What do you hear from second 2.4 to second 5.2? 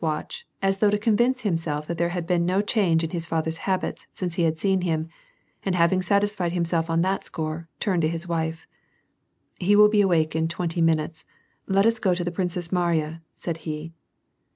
no change in his father^s habits since he had seen him,